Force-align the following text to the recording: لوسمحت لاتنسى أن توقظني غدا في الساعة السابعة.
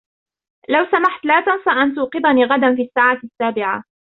لوسمحت 0.69 1.25
لاتنسى 1.25 1.69
أن 1.69 1.95
توقظني 1.95 2.43
غدا 2.45 2.75
في 2.75 2.81
الساعة 2.81 3.19
السابعة. 3.23 3.83